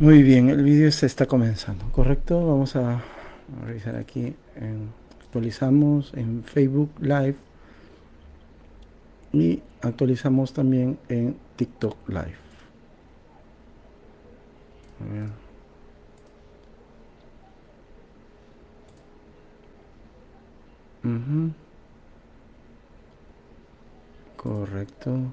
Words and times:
Muy 0.00 0.22
bien, 0.22 0.48
el 0.48 0.62
vídeo 0.62 0.92
se 0.92 1.06
está 1.06 1.26
comenzando, 1.26 1.90
¿correcto? 1.90 2.46
Vamos 2.46 2.76
a 2.76 3.02
revisar 3.66 3.96
aquí, 3.96 4.32
en, 4.54 4.90
actualizamos 5.24 6.14
en 6.14 6.44
Facebook 6.44 6.90
Live 7.00 7.34
y 9.32 9.60
actualizamos 9.82 10.52
también 10.52 11.00
en 11.08 11.36
TikTok 11.56 11.96
Live. 12.08 12.36
Correcto. 24.36 25.32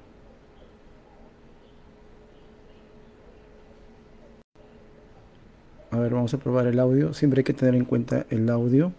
A 5.96 6.00
ver, 6.00 6.14
vamos 6.14 6.34
a 6.34 6.38
probar 6.38 6.68
el 6.68 6.78
audio. 6.78 7.14
Siempre 7.14 7.40
hay 7.40 7.46
que 7.46 7.54
tener 7.54 7.74
en 7.74 7.86
cuenta 7.86 8.26
el 8.30 8.50
audio. 8.50 8.92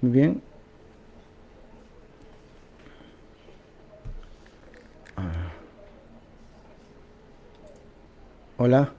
Muy 0.00 0.12
bien. 0.12 0.40
Ah. 5.16 5.50
Hola. 8.58 8.92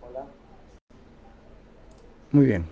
Hola. 0.00 0.24
Muy 2.30 2.46
bien. 2.46 2.64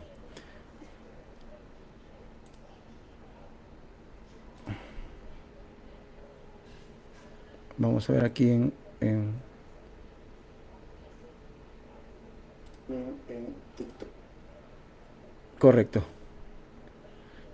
Vamos 7.76 8.08
a 8.08 8.12
ver 8.12 8.24
aquí 8.24 8.48
en 8.48 8.81
en, 9.02 9.32
TikTok. 13.76 14.08
Correcto. 15.58 16.04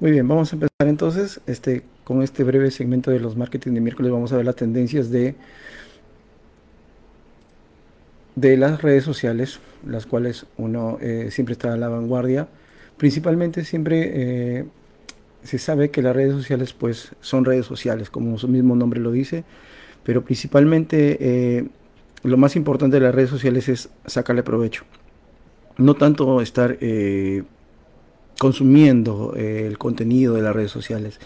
Muy 0.01 0.11
bien, 0.13 0.27
vamos 0.29 0.53
a 0.53 0.57
empezar 0.57 0.89
entonces 0.89 1.41
este, 1.47 1.83
con 2.05 2.23
este 2.23 2.45
breve 2.45 2.71
segmento 2.71 3.11
de 3.11 3.21
los 3.21 3.37
marketing 3.37 3.73
de 3.73 3.81
miércoles. 3.81 4.13
Vamos 4.13 4.33
a 4.33 4.37
ver 4.37 4.47
las 4.47 4.57
tendencias 4.57 5.11
de, 5.11 5.35
de 8.37 8.57
las 8.57 8.83
redes 8.83 9.05
sociales, 9.05 9.61
las 9.85 10.07
cuales 10.07 10.47
uno 10.57 10.99
eh, 11.01 11.29
siempre 11.31 11.53
está 11.53 11.73
a 11.73 11.77
la 11.77 11.89
vanguardia. 11.89 12.49
Principalmente 12.97 13.65
siempre 13.65 14.11
eh, 14.61 14.65
se 15.43 15.59
sabe 15.59 15.91
que 15.91 16.03
las 16.03 16.15
redes 16.15 16.33
sociales 16.33 16.73
pues 16.73 17.13
son 17.21 17.45
redes 17.45 17.67
sociales, 17.67 18.11
como 18.11 18.39
su 18.39 18.49
mismo 18.49 18.77
nombre 18.77 19.01
lo 19.01 19.11
dice 19.11 19.45
pero 20.09 20.25
principalmente 20.25 21.19
eh, 21.21 21.67
lo 22.23 22.39
más 22.39 22.57
importante 22.57 22.97
de 22.97 23.03
las 23.03 23.15
redes 23.15 23.29
sociales 23.29 23.69
es 23.69 23.91
sacarle 24.07 24.43
provecho. 24.43 24.85
No 25.77 25.97
tanto 25.97 26.41
estar 26.41 26.79
eh, 26.81 27.43
consumiendo 28.39 29.35
eh, 29.37 29.67
el 29.67 29.77
contenido 29.77 30.33
de 30.33 30.41
las 30.41 30.57
redes 30.57 30.71
sociales. 30.71 31.21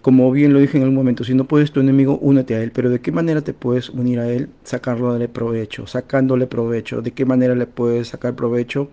como 0.00 0.32
bien 0.32 0.52
lo 0.52 0.58
dije 0.58 0.76
en 0.76 0.82
algún 0.82 0.96
momento, 0.96 1.22
si 1.22 1.34
no 1.34 1.44
puedes 1.44 1.70
tu 1.70 1.78
enemigo, 1.78 2.18
únete 2.18 2.56
a 2.56 2.62
él. 2.64 2.72
Pero 2.72 2.90
¿de 2.90 3.00
qué 3.00 3.12
manera 3.12 3.42
te 3.42 3.54
puedes 3.54 3.90
unir 3.90 4.18
a 4.18 4.28
él? 4.28 4.48
Sacarle 4.64 5.28
provecho, 5.28 5.86
sacándole 5.86 6.48
provecho. 6.48 7.00
¿De 7.00 7.12
qué 7.12 7.24
manera 7.24 7.54
le 7.54 7.66
puedes 7.68 8.08
sacar 8.08 8.34
provecho? 8.34 8.90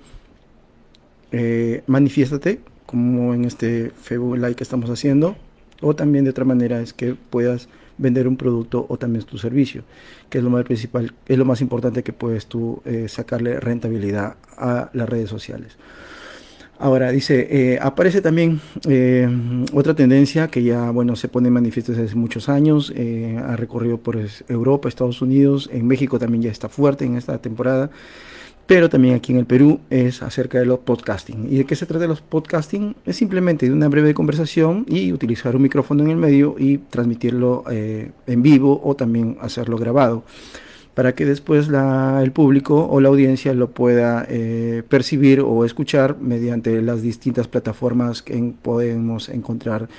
manifiéstate, 1.87 2.59
como 2.85 3.33
en 3.33 3.45
este 3.45 3.89
Facebook 3.89 4.37
Live 4.37 4.53
que 4.53 4.63
estamos 4.63 4.91
haciendo. 4.91 5.35
O 5.81 5.95
también 5.95 6.23
de 6.23 6.29
otra 6.29 6.45
manera 6.45 6.81
es 6.81 6.93
que 6.93 7.15
puedas 7.15 7.67
vender 7.99 8.27
un 8.27 8.37
producto 8.37 8.85
o 8.89 8.97
también 8.97 9.23
tu 9.25 9.37
servicio, 9.37 9.83
que 10.29 10.39
es 10.39 10.43
lo 10.43 10.49
más 10.49 10.63
principal, 10.63 11.13
es 11.27 11.37
lo 11.37 11.45
más 11.45 11.61
importante 11.61 12.01
que 12.01 12.13
puedes 12.13 12.47
tú 12.47 12.81
eh, 12.85 13.07
sacarle 13.07 13.59
rentabilidad 13.59 14.37
a 14.57 14.89
las 14.93 15.07
redes 15.07 15.29
sociales. 15.29 15.77
Ahora 16.81 17.11
dice, 17.11 17.47
eh, 17.51 17.79
aparece 17.81 18.21
también 18.21 18.61
eh, 18.87 19.27
otra 19.73 19.93
tendencia 19.93 20.47
que 20.47 20.63
ya 20.63 20.89
bueno 20.91 21.17
se 21.17 21.27
pone 21.27 21.49
manifiesto 21.49 21.91
desde 21.91 22.05
hace 22.05 22.15
muchos 22.15 22.47
años, 22.47 22.93
ha 23.45 23.55
recorrido 23.57 23.97
por 23.97 24.17
Europa, 24.47 24.87
Estados 24.87 25.21
Unidos, 25.21 25.69
en 25.73 25.85
México 25.85 26.17
también 26.17 26.43
ya 26.43 26.51
está 26.51 26.69
fuerte 26.69 27.03
en 27.03 27.17
esta 27.17 27.37
temporada, 27.39 27.91
pero 28.69 28.87
también 28.87 29.15
aquí 29.15 29.31
en 29.31 29.39
el 29.39 29.47
Perú 29.47 29.79
es 29.89 30.21
acerca 30.21 30.59
de 30.59 30.65
los 30.67 30.77
podcasting. 30.77 31.47
¿Y 31.51 31.57
de 31.57 31.65
qué 31.65 31.75
se 31.75 31.87
trata 31.87 32.05
los 32.05 32.21
podcasting? 32.21 32.95
Es 33.03 33.15
simplemente 33.15 33.65
de 33.65 33.71
una 33.71 33.87
breve 33.87 34.13
conversación 34.13 34.85
y 34.87 35.11
utilizar 35.11 35.55
un 35.55 35.63
micrófono 35.63 36.03
en 36.03 36.11
el 36.11 36.17
medio 36.17 36.55
y 36.55 36.77
transmitirlo 36.77 37.63
eh, 37.71 38.11
en 38.27 38.43
vivo 38.43 38.79
o 38.83 38.95
también 38.95 39.39
hacerlo 39.41 39.75
grabado 39.77 40.23
para 40.93 41.15
que 41.15 41.25
después 41.25 41.67
el 41.67 42.31
público 42.31 42.87
o 42.87 43.01
la 43.01 43.09
audiencia 43.09 43.55
lo 43.55 43.71
pueda 43.71 44.27
eh, 44.29 44.83
percibir 44.87 45.39
o 45.39 45.65
escuchar 45.65 46.17
mediante 46.19 46.79
las 46.83 47.01
distintas 47.01 47.47
plataformas 47.47 48.21
que 48.21 48.53
podemos 48.61 49.29
encontrar, 49.29 49.89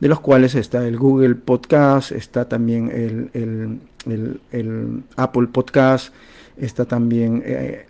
de 0.00 0.08
los 0.08 0.20
cuales 0.20 0.54
está 0.54 0.86
el 0.86 0.98
Google 0.98 1.36
Podcast, 1.36 2.12
está 2.12 2.46
también 2.46 2.90
el, 2.92 3.80
el 4.04 5.02
Apple 5.16 5.46
Podcast, 5.46 6.12
está 6.60 6.84
también 6.84 7.42
eh, 7.44 7.86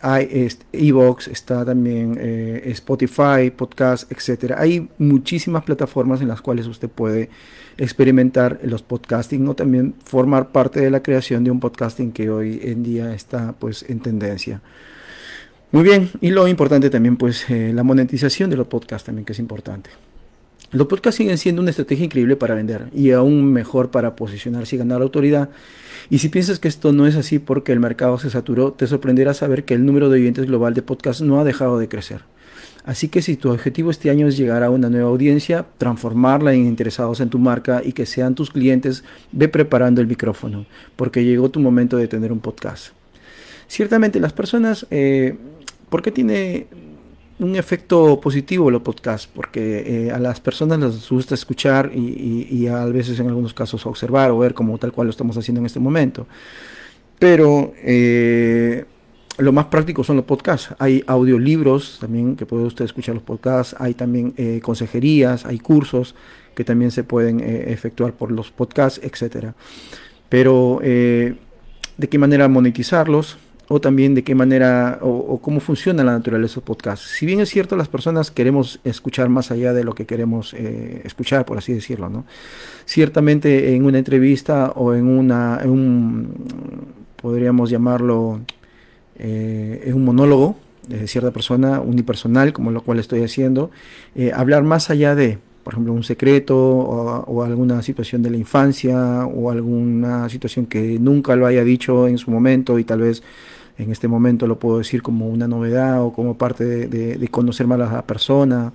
Evox, 0.72 1.28
está 1.28 1.64
también 1.64 2.16
eh, 2.20 2.62
Spotify, 2.66 3.50
podcast, 3.54 4.10
etcétera. 4.10 4.56
Hay 4.58 4.88
muchísimas 4.98 5.64
plataformas 5.64 6.20
en 6.20 6.28
las 6.28 6.40
cuales 6.40 6.66
usted 6.66 6.88
puede 6.88 7.30
experimentar 7.76 8.60
los 8.62 8.82
podcasting 8.82 9.46
o 9.48 9.54
también 9.54 9.94
formar 10.04 10.48
parte 10.50 10.80
de 10.80 10.90
la 10.90 11.02
creación 11.02 11.44
de 11.44 11.50
un 11.50 11.60
podcasting 11.60 12.12
que 12.12 12.28
hoy 12.30 12.60
en 12.62 12.82
día 12.82 13.14
está 13.14 13.54
pues 13.58 13.84
en 13.88 14.00
tendencia. 14.00 14.60
Muy 15.70 15.82
bien, 15.82 16.10
y 16.20 16.30
lo 16.30 16.48
importante 16.48 16.88
también 16.90 17.16
pues 17.16 17.48
eh, 17.50 17.72
la 17.74 17.82
monetización 17.82 18.48
de 18.50 18.56
los 18.56 18.66
podcasts 18.66 19.06
también 19.06 19.24
que 19.24 19.32
es 19.32 19.38
importante. 19.38 19.90
Los 20.70 20.86
podcasts 20.86 21.16
siguen 21.16 21.38
siendo 21.38 21.62
una 21.62 21.70
estrategia 21.70 22.04
increíble 22.04 22.36
para 22.36 22.54
vender 22.54 22.88
y 22.94 23.12
aún 23.12 23.52
mejor 23.52 23.90
para 23.90 24.16
posicionarse 24.16 24.76
y 24.76 24.78
ganar 24.78 25.00
autoridad. 25.00 25.48
Y 26.10 26.18
si 26.18 26.28
piensas 26.28 26.58
que 26.58 26.68
esto 26.68 26.92
no 26.92 27.06
es 27.06 27.16
así 27.16 27.38
porque 27.38 27.72
el 27.72 27.80
mercado 27.80 28.18
se 28.18 28.28
saturó, 28.28 28.72
te 28.72 28.86
sorprenderá 28.86 29.32
saber 29.32 29.64
que 29.64 29.74
el 29.74 29.86
número 29.86 30.10
de 30.10 30.20
oyentes 30.20 30.46
global 30.46 30.74
de 30.74 30.82
podcasts 30.82 31.22
no 31.22 31.40
ha 31.40 31.44
dejado 31.44 31.78
de 31.78 31.88
crecer. 31.88 32.20
Así 32.84 33.08
que 33.08 33.22
si 33.22 33.36
tu 33.36 33.50
objetivo 33.50 33.90
este 33.90 34.10
año 34.10 34.26
es 34.26 34.36
llegar 34.36 34.62
a 34.62 34.70
una 34.70 34.88
nueva 34.88 35.08
audiencia, 35.08 35.66
transformarla 35.78 36.52
en 36.54 36.66
interesados 36.66 37.20
en 37.20 37.28
tu 37.28 37.38
marca 37.38 37.82
y 37.84 37.92
que 37.92 38.06
sean 38.06 38.34
tus 38.34 38.50
clientes, 38.50 39.04
ve 39.32 39.48
preparando 39.48 40.00
el 40.00 40.06
micrófono, 40.06 40.66
porque 40.96 41.24
llegó 41.24 41.50
tu 41.50 41.60
momento 41.60 41.96
de 41.96 42.08
tener 42.08 42.32
un 42.32 42.40
podcast. 42.40 42.88
Ciertamente 43.68 44.20
las 44.20 44.32
personas, 44.32 44.86
eh, 44.90 45.36
¿por 45.90 46.00
qué 46.02 46.10
tiene 46.10 46.66
un 47.38 47.54
efecto 47.56 48.20
positivo 48.20 48.70
los 48.70 48.82
podcasts, 48.82 49.28
porque 49.32 50.06
eh, 50.06 50.10
a 50.10 50.18
las 50.18 50.40
personas 50.40 50.78
les 50.78 51.08
gusta 51.08 51.34
escuchar 51.34 51.92
y, 51.94 52.66
a 52.66 52.84
veces 52.86 53.20
en 53.20 53.28
algunos 53.28 53.54
casos 53.54 53.86
observar 53.86 54.30
o 54.30 54.38
ver 54.38 54.54
como 54.54 54.76
tal 54.78 54.92
cual 54.92 55.06
lo 55.06 55.10
estamos 55.10 55.36
haciendo 55.36 55.60
en 55.60 55.66
este 55.66 55.78
momento. 55.78 56.26
Pero 57.18 57.72
eh, 57.76 58.84
lo 59.38 59.52
más 59.52 59.66
práctico 59.66 60.02
son 60.02 60.16
los 60.16 60.24
podcasts. 60.24 60.74
Hay 60.78 61.04
audiolibros 61.06 61.98
también 62.00 62.34
que 62.36 62.44
puede 62.44 62.64
usted 62.64 62.84
escuchar 62.84 63.14
los 63.14 63.24
podcasts, 63.24 63.76
hay 63.78 63.94
también 63.94 64.34
eh, 64.36 64.60
consejerías, 64.62 65.46
hay 65.46 65.58
cursos 65.58 66.14
que 66.54 66.64
también 66.64 66.90
se 66.90 67.04
pueden 67.04 67.38
efectuar 67.38 68.14
por 68.14 68.32
los 68.32 68.50
podcasts, 68.50 69.00
etcétera. 69.04 69.54
Pero 70.28 70.80
de 70.82 72.08
qué 72.10 72.18
manera 72.18 72.48
monetizarlos, 72.48 73.38
o 73.68 73.80
también 73.80 74.14
de 74.14 74.24
qué 74.24 74.34
manera 74.34 74.98
o, 75.02 75.38
cómo 75.40 75.60
funciona 75.60 76.02
la 76.02 76.12
naturaleza 76.12 76.56
de 76.56 76.66
podcast. 76.66 77.04
Si 77.04 77.26
bien 77.26 77.40
es 77.40 77.50
cierto, 77.50 77.76
las 77.76 77.88
personas 77.88 78.30
queremos 78.30 78.80
escuchar 78.82 79.28
más 79.28 79.50
allá 79.50 79.74
de 79.74 79.84
lo 79.84 79.94
que 79.94 80.06
queremos 80.06 80.54
eh, 80.54 81.02
escuchar, 81.04 81.44
por 81.44 81.58
así 81.58 81.74
decirlo, 81.74 82.08
¿no? 82.08 82.24
Ciertamente 82.86 83.74
en 83.74 83.84
una 83.84 83.98
entrevista 83.98 84.72
o 84.74 84.94
en, 84.94 85.06
una, 85.06 85.60
un, 85.64 86.32
podríamos 87.20 87.68
llamarlo, 87.68 88.40
eh, 89.18 89.82
en 89.84 89.94
un 89.94 90.04
monólogo 90.04 90.56
de 90.88 91.06
cierta 91.06 91.30
persona, 91.30 91.80
unipersonal, 91.80 92.54
como 92.54 92.70
lo 92.70 92.80
cual 92.80 92.98
estoy 92.98 93.22
haciendo, 93.22 93.70
eh, 94.14 94.32
hablar 94.34 94.62
más 94.62 94.88
allá 94.88 95.14
de, 95.14 95.38
por 95.62 95.74
ejemplo, 95.74 95.92
un 95.92 96.02
secreto 96.02 96.56
o, 96.56 97.42
alguna 97.42 97.82
situación 97.82 98.22
de 98.22 98.30
la 98.30 98.38
infancia 98.38 99.26
o 99.26 99.50
alguna 99.50 100.26
situación 100.30 100.64
que 100.64 100.98
nunca 100.98 101.36
lo 101.36 101.44
haya 101.44 101.62
dicho 101.62 102.08
en 102.08 102.16
su 102.16 102.30
momento 102.30 102.78
y 102.78 102.84
tal 102.84 103.02
vez 103.02 103.22
en 103.78 103.92
este 103.92 104.08
momento 104.08 104.46
lo 104.48 104.58
puedo 104.58 104.78
decir 104.78 105.02
como 105.02 105.28
una 105.28 105.46
novedad 105.46 106.02
o 106.02 106.12
como 106.12 106.36
parte 106.36 106.88
de, 106.88 107.28
conocer 107.28 107.66
más 107.68 107.80
a 107.80 107.92
la 107.92 108.02
persona 108.02 108.72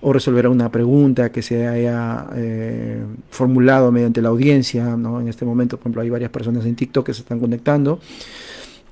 o 0.00 0.12
resolver 0.12 0.46
una 0.46 0.70
pregunta 0.70 1.32
que 1.32 1.42
se 1.42 1.66
haya 1.66 2.26
eh, 2.36 3.02
formulado 3.30 3.90
mediante 3.90 4.22
la 4.22 4.28
audiencia. 4.28 4.96
¿no? 4.96 5.20
En 5.20 5.28
este 5.28 5.44
momento, 5.44 5.76
por 5.76 5.82
ejemplo, 5.82 6.02
hay 6.02 6.10
varias 6.10 6.30
personas 6.30 6.64
en 6.66 6.76
TikTok 6.76 7.06
que 7.06 7.14
se 7.14 7.22
están 7.22 7.40
conectando. 7.40 7.98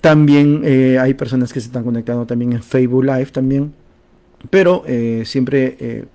También 0.00 0.62
eh, 0.64 0.98
hay 0.98 1.14
personas 1.14 1.52
que 1.52 1.60
se 1.60 1.66
están 1.66 1.84
conectando 1.84 2.26
también 2.26 2.52
en 2.54 2.62
Facebook 2.62 3.04
Live 3.04 3.26
también. 3.26 3.72
Pero 4.50 4.82
eh, 4.88 5.22
siempre, 5.24 6.08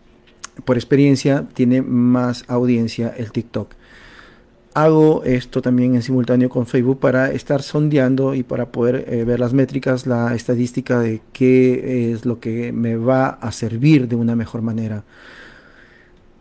por 0.66 0.76
experiencia, 0.76 1.46
tiene 1.54 1.82
más 1.82 2.44
audiencia 2.50 3.14
el 3.18 3.32
TikTok. 3.32 3.77
Hago 4.84 5.24
esto 5.24 5.64
también 5.64 5.96
en 5.96 6.04
simultáneo 6.04 6.50
con 6.50 6.68
Facebook 6.68 7.00
para 7.00 7.32
estar 7.32 7.64
sondeando 7.64 8.36
y 8.36 8.44
para 8.44 8.72
poder 8.72 9.06
eh, 9.08 9.24
ver 9.24 9.40
las 9.40 9.52
métricas, 9.52 10.06
la 10.06 10.36
estadística 10.36 11.00
de 11.00 11.22
qué 11.34 12.12
es 12.12 12.26
lo 12.26 12.40
que 12.40 12.72
me 12.72 12.96
va 12.96 13.30
a 13.30 13.52
servir 13.52 14.08
de 14.08 14.16
una 14.16 14.36
mejor 14.36 14.62
manera. 14.62 15.04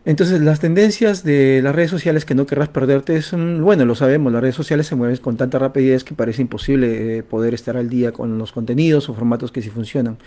Entonces, 0.04 0.42
las 0.42 0.60
tendencias 0.60 1.24
de 1.24 1.60
las 1.62 1.74
redes 1.74 1.90
sociales 1.90 2.26
que 2.26 2.34
no 2.34 2.46
querrás 2.46 2.68
perderte 2.68 3.22
son, 3.22 3.62
bueno, 3.62 3.86
lo 3.86 3.94
sabemos, 3.94 4.30
las 4.30 4.42
redes 4.42 4.54
sociales 4.54 4.86
se 4.86 4.96
mueven 4.96 5.16
con 5.16 5.38
tanta 5.38 5.58
rapidez 5.58 6.04
que 6.04 6.14
parece 6.14 6.42
imposible 6.42 7.18
eh, 7.18 7.22
poder 7.22 7.54
estar 7.54 7.78
al 7.78 7.88
día 7.88 8.12
con 8.12 8.36
los 8.36 8.52
contenidos 8.52 9.08
o 9.08 9.14
formatos 9.14 9.50
que 9.50 9.62
sí 9.62 9.70
funcionan. 9.70 10.18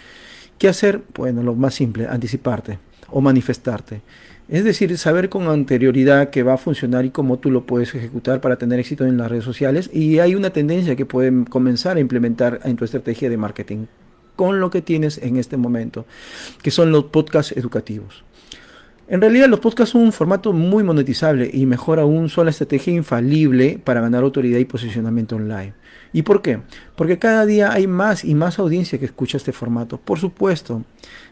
¿Qué 0.57 0.67
hacer? 0.67 1.01
Bueno, 1.15 1.44
lo 1.44 1.53
más 1.53 1.75
simple, 1.75 2.07
anticiparte 2.07 2.79
o 3.11 3.21
manifestarte. 3.21 4.01
Es 4.49 4.63
decir, 4.63 4.97
saber 4.97 5.29
con 5.29 5.47
anterioridad 5.47 6.31
que 6.31 6.41
va 6.41 6.55
a 6.55 6.57
funcionar 6.57 7.05
y 7.05 7.11
cómo 7.11 7.37
tú 7.37 7.51
lo 7.51 7.67
puedes 7.67 7.93
ejecutar 7.93 8.41
para 8.41 8.57
tener 8.57 8.79
éxito 8.79 9.05
en 9.05 9.15
las 9.15 9.29
redes 9.29 9.43
sociales. 9.43 9.91
Y 9.93 10.17
hay 10.17 10.33
una 10.33 10.49
tendencia 10.49 10.95
que 10.95 11.05
pueden 11.05 11.45
comenzar 11.45 11.97
a 11.97 11.99
implementar 11.99 12.59
en 12.63 12.75
tu 12.75 12.83
estrategia 12.83 13.29
de 13.29 13.37
marketing 13.37 13.85
con 14.35 14.59
lo 14.59 14.71
que 14.71 14.81
tienes 14.81 15.19
en 15.19 15.37
este 15.37 15.57
momento, 15.57 16.05
que 16.63 16.71
son 16.71 16.91
los 16.91 17.05
podcasts 17.05 17.55
educativos. 17.55 18.23
En 19.07 19.21
realidad 19.21 19.47
los 19.49 19.59
podcasts 19.59 19.91
son 19.91 20.01
un 20.01 20.11
formato 20.11 20.53
muy 20.53 20.83
monetizable 20.83 21.49
y 21.51 21.65
mejor 21.65 21.99
aún 21.99 22.29
son 22.29 22.45
la 22.45 22.51
estrategia 22.51 22.93
infalible 22.93 23.79
para 23.83 24.01
ganar 24.01 24.23
autoridad 24.23 24.59
y 24.59 24.65
posicionamiento 24.65 25.35
online. 25.35 25.73
¿Y 26.13 26.21
por 26.21 26.41
qué? 26.41 26.61
Porque 26.95 27.19
cada 27.19 27.45
día 27.45 27.71
hay 27.71 27.85
más 27.85 28.23
y 28.23 28.33
más 28.33 28.59
audiencia 28.59 28.97
que 28.97 29.05
escucha 29.05 29.37
este 29.37 29.51
formato. 29.51 29.99
Por 29.99 30.19
supuesto, 30.19 30.83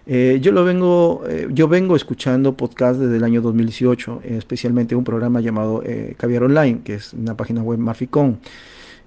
eh, 0.07 0.39
yo 0.41 0.51
lo 0.51 0.63
vengo, 0.63 1.23
eh, 1.27 1.47
yo 1.51 1.67
vengo 1.67 1.95
escuchando 1.95 2.55
podcasts 2.55 2.99
desde 2.99 3.17
el 3.17 3.23
año 3.23 3.41
2018, 3.41 4.21
especialmente 4.23 4.95
un 4.95 5.03
programa 5.03 5.41
llamado 5.41 5.83
eh, 5.85 6.15
Caviar 6.17 6.43
Online, 6.43 6.81
que 6.83 6.95
es 6.95 7.13
una 7.13 7.35
página 7.35 7.61
web 7.61 7.79
Marficón. 7.79 8.39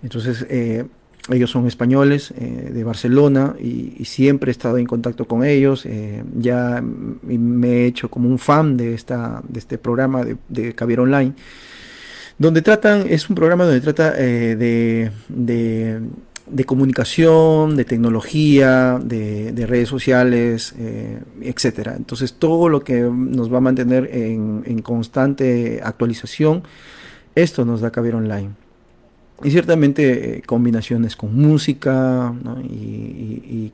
Entonces, 0.02 0.47
ellos 1.29 1.50
son 1.50 1.67
españoles 1.67 2.32
eh, 2.37 2.70
de 2.73 2.85
Barcelona 2.85 3.55
y, 3.58 4.05
siempre 4.05 4.50
he 4.50 4.52
estado 4.52 4.79
en 4.79 4.87
contacto 4.87 5.26
con 5.26 5.44
ellos. 5.44 5.87
Eh, 5.87 6.25
ya 6.35 6.82
me 6.82 7.69
he 7.69 7.87
hecho 7.87 8.11
como 8.11 8.29
un 8.29 8.38
fan 8.38 8.76
de, 8.76 8.94
esta, 8.94 9.43
de 9.46 9.58
este 9.58 9.79
programa 9.79 10.25
de, 10.25 10.37
de 10.49 10.75
Caviar 10.75 11.00
Online, 11.00 11.32
donde 12.38 12.62
tratan, 12.62 13.05
es 13.08 13.29
un 13.29 13.37
programa 13.37 13.64
donde 13.64 13.81
trata 13.81 14.14
eh, 14.17 14.56
de, 14.56 15.12
de, 15.29 16.00
comunicación, 16.67 17.76
de 17.76 17.85
tecnología, 17.85 18.99
de, 19.02 19.67
redes 19.67 19.88
sociales, 19.88 20.75
etcétera. 21.41 21.94
Entonces 21.97 22.35
todo 22.35 22.69
lo 22.69 22.81
que 22.81 23.00
nos 23.02 23.52
va 23.52 23.58
a 23.58 23.61
mantener 23.61 24.11
en, 24.12 24.62
en 24.67 24.82
constante 24.82 25.81
actualización, 25.82 26.62
esto 27.35 27.64
nos 27.64 27.81
da 27.81 27.91
Caviar 27.91 28.17
Online 28.17 28.59
y 29.42 29.50
ciertamente 29.50 30.38
eh, 30.38 30.42
combinaciones 30.42 31.16
con 31.16 31.34
música 31.34 32.34
y, 32.69 33.72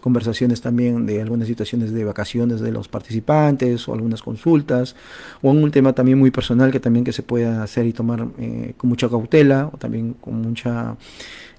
conversaciones 0.00 0.60
también 0.60 1.06
de 1.06 1.20
algunas 1.20 1.46
situaciones 1.46 1.92
de 1.92 2.04
vacaciones 2.04 2.60
de 2.60 2.72
los 2.72 2.88
participantes 2.88 3.88
o 3.88 3.92
algunas 3.92 4.22
consultas 4.22 4.96
o 5.42 5.50
un 5.50 5.70
tema 5.70 5.92
también 5.92 6.18
muy 6.18 6.30
personal 6.30 6.70
que 6.70 6.80
también 6.80 7.04
que 7.04 7.12
se 7.12 7.22
puede 7.22 7.46
hacer 7.46 7.86
y 7.86 7.92
tomar 7.92 8.28
eh, 8.38 8.72
con 8.76 8.88
mucha 8.88 9.08
cautela 9.08 9.70
o 9.72 9.76
también 9.76 10.14
con 10.14 10.40
mucha 10.40 10.96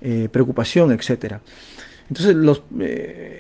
eh, 0.01 0.29
preocupación, 0.31 0.91
etcétera. 0.91 1.41
Entonces, 2.09 2.35
los, 2.35 2.63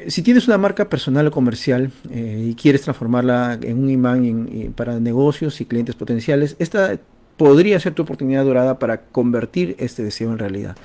si 0.07 0.21
tienes 0.21 0.47
una 0.47 0.57
marca 0.57 0.87
personal 0.87 1.27
o 1.27 1.31
comercial 1.31 1.91
y 2.09 2.55
quieres 2.55 2.83
transformarla 2.83 3.59
en 3.61 3.77
un 3.77 3.89
imán 3.89 4.73
para 4.75 4.97
negocios 4.97 5.59
y 5.59 5.65
clientes 5.65 5.95
potenciales, 5.95 6.55
esta 6.57 6.97
podría 7.37 7.79
ser 7.79 7.93
tu 7.93 8.03
oportunidad 8.03 8.45
dorada 8.45 8.79
para 8.79 9.01
convertir 9.01 9.75
este 9.79 10.03
deseo 10.03 10.31
en 10.31 10.39
realidad. 10.39 10.75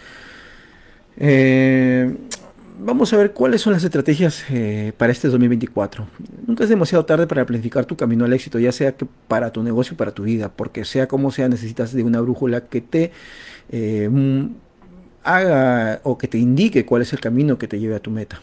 Eh, 1.19 2.15
vamos 2.79 3.13
a 3.13 3.17
ver 3.17 3.33
cuáles 3.33 3.63
son 3.63 3.73
las 3.73 3.85
estrategias 3.85 4.45
eh, 4.51 4.93
para 4.97 5.13
este 5.13 5.29
2024. 5.29 6.07
Nunca 6.47 6.65
es 6.65 6.71
demasiado 6.71 7.05
tarde 7.05 7.27
para 7.27 7.45
planificar 7.45 7.85
tu 7.85 7.97
camino 7.97 8.25
al 8.25 8.33
éxito, 8.33 8.59
ya 8.59 8.73
sea 8.73 8.93
que 8.93 9.07
para 9.29 9.51
tu 9.51 9.63
negocio 9.63 9.95
o 9.95 9.97
para 9.97 10.13
tu 10.13 10.25
vida, 10.25 10.51
porque 10.51 10.85
sea 10.85 11.07
como 11.07 11.31
sea, 11.31 11.49
necesitas 11.49 11.93
de 11.93 12.03
una 12.03 12.21
brújula 12.21 12.63
que 12.63 12.81
te 12.81 13.13
eh, 13.71 14.11
haga 15.25 16.01
o 16.05 16.19
que 16.19 16.29
te 16.29 16.39
indique 16.39 16.85
cuál 16.85 17.03
es 17.03 17.13
el 17.13 17.21
camino 17.21 17.59
que 17.59 17.69
te 17.69 17.79
lleve 17.79 17.97
a 17.97 18.01
tu 18.01 18.11
meta. 18.11 18.41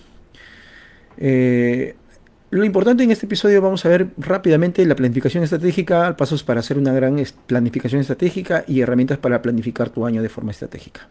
Lo 2.53 2.63
importante 2.63 3.01
en 3.01 3.09
este 3.09 3.25
episodio 3.25 3.63
vamos 3.63 3.83
a 3.83 3.89
ver 3.89 4.09
rápidamente 4.15 4.85
la 4.85 4.95
planificación 4.95 5.43
estratégica, 5.43 6.15
pasos 6.15 6.43
para 6.43 6.59
hacer 6.59 6.77
una 6.77 6.93
gran 6.93 7.19
planificación 7.47 7.99
estratégica 7.99 8.63
y 8.67 8.81
herramientas 8.81 9.17
para 9.17 9.41
planificar 9.41 9.89
tu 9.89 10.05
año 10.05 10.21
de 10.21 10.29
forma 10.29 10.51
estratégica. 10.51 11.09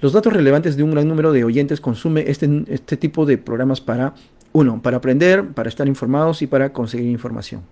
Los 0.00 0.12
datos 0.12 0.32
relevantes 0.32 0.76
de 0.76 0.84
un 0.84 0.92
gran 0.92 1.08
número 1.08 1.32
de 1.32 1.42
oyentes 1.42 1.80
consume 1.80 2.30
este, 2.30 2.64
este 2.68 2.96
tipo 2.96 3.26
de 3.26 3.38
programas 3.38 3.80
para 3.80 4.14
uno, 4.52 4.80
para 4.82 4.98
aprender, 4.98 5.48
para 5.48 5.68
estar 5.68 5.86
informados 5.88 6.42
y 6.42 6.46
para 6.46 6.72
conseguir 6.72 7.10
información. 7.10 7.62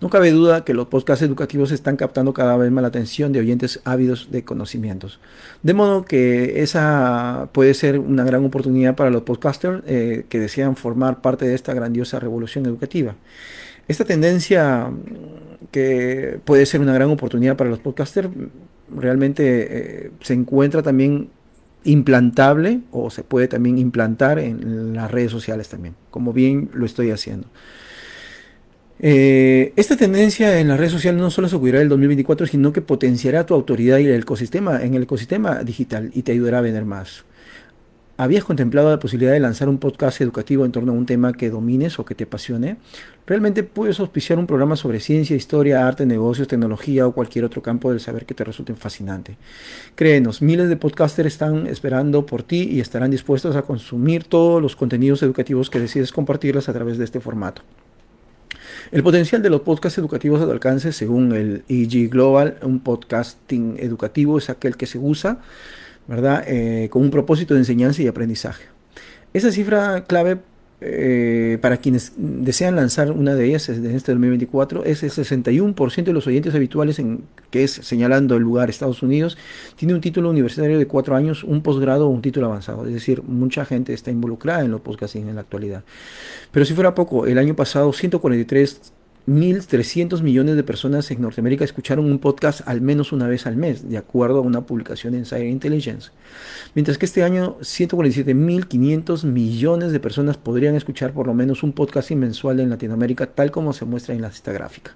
No 0.00 0.10
cabe 0.10 0.30
duda 0.30 0.64
que 0.64 0.74
los 0.74 0.86
podcasts 0.86 1.24
educativos 1.24 1.72
están 1.72 1.96
captando 1.96 2.32
cada 2.32 2.56
vez 2.56 2.70
más 2.70 2.82
la 2.82 2.88
atención 2.88 3.32
de 3.32 3.40
oyentes 3.40 3.80
ávidos 3.84 4.28
de 4.30 4.44
conocimientos. 4.44 5.18
De 5.64 5.74
modo 5.74 6.04
que 6.04 6.62
esa 6.62 7.48
puede 7.52 7.74
ser 7.74 7.98
una 7.98 8.22
gran 8.22 8.44
oportunidad 8.44 8.94
para 8.94 9.10
los 9.10 9.22
podcasters 9.22 9.82
eh, 9.86 10.24
que 10.28 10.38
desean 10.38 10.76
formar 10.76 11.20
parte 11.20 11.48
de 11.48 11.56
esta 11.56 11.74
grandiosa 11.74 12.20
revolución 12.20 12.66
educativa. 12.66 13.16
Esta 13.88 14.04
tendencia 14.04 14.90
que 15.72 16.38
puede 16.44 16.64
ser 16.66 16.80
una 16.80 16.92
gran 16.92 17.10
oportunidad 17.10 17.56
para 17.56 17.70
los 17.70 17.80
podcasters 17.80 18.28
realmente 18.94 20.06
eh, 20.06 20.10
se 20.20 20.34
encuentra 20.34 20.82
también 20.82 21.30
implantable 21.88 22.80
o 22.90 23.10
se 23.10 23.22
puede 23.22 23.48
también 23.48 23.78
implantar 23.78 24.38
en 24.38 24.94
las 24.94 25.10
redes 25.10 25.30
sociales 25.30 25.68
también, 25.68 25.94
como 26.10 26.32
bien 26.32 26.70
lo 26.72 26.86
estoy 26.86 27.10
haciendo. 27.10 27.48
Eh, 29.00 29.72
esta 29.76 29.96
tendencia 29.96 30.58
en 30.58 30.68
las 30.68 30.78
redes 30.78 30.92
sociales 30.92 31.20
no 31.20 31.30
solo 31.30 31.48
se 31.48 31.56
ocurrirá 31.56 31.80
el 31.80 31.88
2024, 31.88 32.46
sino 32.46 32.72
que 32.72 32.82
potenciará 32.82 33.46
tu 33.46 33.54
autoridad 33.54 33.98
y 33.98 34.06
el 34.06 34.22
ecosistema, 34.22 34.82
en 34.82 34.94
el 34.94 35.04
ecosistema 35.04 35.62
digital 35.62 36.10
y 36.14 36.22
te 36.22 36.32
ayudará 36.32 36.58
a 36.58 36.62
vender 36.62 36.84
más. 36.84 37.24
¿Habías 38.20 38.42
contemplado 38.42 38.90
la 38.90 38.98
posibilidad 38.98 39.32
de 39.32 39.38
lanzar 39.38 39.68
un 39.68 39.78
podcast 39.78 40.20
educativo 40.20 40.64
en 40.64 40.72
torno 40.72 40.90
a 40.90 40.94
un 40.96 41.06
tema 41.06 41.34
que 41.34 41.50
domines 41.50 42.00
o 42.00 42.04
que 42.04 42.16
te 42.16 42.24
apasione? 42.24 42.76
Realmente 43.28 43.62
puedes 43.62 44.00
auspiciar 44.00 44.40
un 44.40 44.48
programa 44.48 44.74
sobre 44.74 44.98
ciencia, 44.98 45.36
historia, 45.36 45.86
arte, 45.86 46.04
negocios, 46.04 46.48
tecnología 46.48 47.06
o 47.06 47.12
cualquier 47.12 47.44
otro 47.44 47.62
campo 47.62 47.92
del 47.92 48.00
saber 48.00 48.26
que 48.26 48.34
te 48.34 48.42
resulte 48.42 48.74
fascinante. 48.74 49.36
Créenos, 49.94 50.42
miles 50.42 50.68
de 50.68 50.76
podcasters 50.76 51.28
están 51.28 51.68
esperando 51.68 52.26
por 52.26 52.42
ti 52.42 52.68
y 52.68 52.80
estarán 52.80 53.12
dispuestos 53.12 53.54
a 53.54 53.62
consumir 53.62 54.24
todos 54.24 54.60
los 54.60 54.74
contenidos 54.74 55.22
educativos 55.22 55.70
que 55.70 55.78
decides 55.78 56.10
compartirlas 56.10 56.68
a 56.68 56.72
través 56.72 56.98
de 56.98 57.04
este 57.04 57.20
formato. 57.20 57.62
El 58.90 59.04
potencial 59.04 59.42
de 59.42 59.50
los 59.50 59.60
podcasts 59.60 59.96
educativos 59.96 60.40
a 60.40 60.44
tu 60.44 60.50
alcance, 60.50 60.90
según 60.90 61.36
el 61.36 61.62
EG 61.68 62.10
Global, 62.10 62.56
un 62.62 62.80
podcasting 62.80 63.76
educativo 63.78 64.38
es 64.38 64.50
aquel 64.50 64.76
que 64.76 64.86
se 64.86 64.98
usa 64.98 65.38
¿verdad? 66.08 66.42
Eh, 66.48 66.88
con 66.90 67.02
un 67.02 67.10
propósito 67.10 67.54
de 67.54 67.60
enseñanza 67.60 68.02
y 68.02 68.08
aprendizaje. 68.08 68.64
Esa 69.32 69.52
cifra 69.52 70.04
clave 70.04 70.38
eh, 70.80 71.58
para 71.60 71.78
quienes 71.78 72.12
desean 72.16 72.76
lanzar 72.76 73.10
una 73.10 73.34
de 73.34 73.46
ellas 73.46 73.68
en 73.68 73.84
este 73.86 74.12
2024 74.12 74.84
es 74.84 75.02
el 75.02 75.10
61% 75.10 76.04
de 76.04 76.12
los 76.12 76.28
oyentes 76.28 76.54
habituales 76.54 77.00
en 77.00 77.24
que 77.50 77.64
es 77.64 77.72
señalando 77.72 78.36
el 78.36 78.44
lugar 78.44 78.70
Estados 78.70 79.02
Unidos 79.02 79.36
tiene 79.74 79.94
un 79.94 80.00
título 80.00 80.30
universitario 80.30 80.78
de 80.78 80.86
cuatro 80.86 81.16
años, 81.16 81.42
un 81.42 81.62
posgrado 81.62 82.06
o 82.06 82.10
un 82.10 82.22
título 82.22 82.46
avanzado. 82.46 82.86
Es 82.86 82.94
decir, 82.94 83.24
mucha 83.24 83.64
gente 83.64 83.92
está 83.92 84.12
involucrada 84.12 84.64
en 84.64 84.70
los 84.70 84.80
podcasting 84.80 85.28
en 85.28 85.34
la 85.34 85.40
actualidad. 85.40 85.82
Pero 86.52 86.64
si 86.64 86.74
fuera 86.74 86.94
poco, 86.94 87.26
el 87.26 87.38
año 87.38 87.56
pasado 87.56 87.92
143 87.92 88.92
1.300 89.28 90.22
millones 90.22 90.56
de 90.56 90.64
personas 90.64 91.10
en 91.10 91.20
Norteamérica 91.20 91.62
escucharon 91.62 92.06
un 92.06 92.18
podcast 92.18 92.62
al 92.66 92.80
menos 92.80 93.12
una 93.12 93.28
vez 93.28 93.46
al 93.46 93.56
mes, 93.56 93.86
de 93.86 93.98
acuerdo 93.98 94.38
a 94.38 94.40
una 94.40 94.62
publicación 94.62 95.12
de 95.12 95.18
Insider 95.18 95.46
Intelligence. 95.46 96.10
Mientras 96.74 96.96
que 96.96 97.04
este 97.04 97.22
año 97.22 97.58
147.500 97.60 99.24
millones 99.24 99.92
de 99.92 100.00
personas 100.00 100.38
podrían 100.38 100.76
escuchar 100.76 101.12
por 101.12 101.26
lo 101.26 101.34
menos 101.34 101.62
un 101.62 101.72
podcast 101.72 102.10
mensual 102.12 102.58
en 102.60 102.70
Latinoamérica, 102.70 103.26
tal 103.26 103.50
como 103.50 103.74
se 103.74 103.84
muestra 103.84 104.14
en 104.14 104.22
la 104.22 104.30
cita 104.30 104.50
gráfica. 104.50 104.92